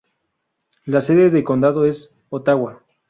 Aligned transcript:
La 0.85 0.99
sede 0.99 1.29
de 1.29 1.43
condado 1.43 1.85
es 1.85 2.09
Ottawa. 2.31 2.81